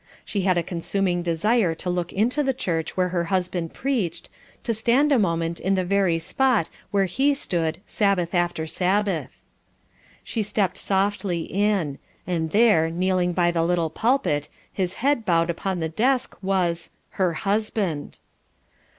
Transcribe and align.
She 0.25 0.41
had 0.41 0.57
a 0.57 0.63
consuming 0.63 1.21
desire 1.21 1.75
to 1.75 1.87
look 1.91 2.11
into 2.11 2.41
the 2.41 2.55
church 2.55 2.97
where 2.97 3.09
her 3.09 3.25
husband 3.25 3.75
preached, 3.75 4.29
to 4.63 4.73
stand 4.73 5.11
a 5.11 5.19
moment 5.19 5.59
in 5.59 5.75
the 5.75 5.85
very 5.85 6.17
spot 6.17 6.71
where 6.89 7.05
he 7.05 7.35
stood 7.35 7.79
Sabbath 7.85 8.33
after 8.33 8.65
Sabbath. 8.65 9.43
She 10.23 10.41
stepped 10.41 10.79
softly 10.79 11.41
in, 11.43 11.99
and 12.25 12.49
there, 12.49 12.89
kneeling 12.89 13.33
by 13.33 13.51
the 13.51 13.63
little 13.63 13.91
pulpit, 13.91 14.49
his 14.73 14.95
head 15.05 15.23
bowed 15.23 15.51
upon 15.51 15.81
the 15.81 15.89
desk, 15.89 16.35
was 16.41 16.89
her 17.19 17.33
husband! 17.33 18.17